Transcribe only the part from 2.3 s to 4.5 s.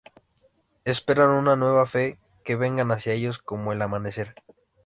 que venga hacia ellos, como el amanecer.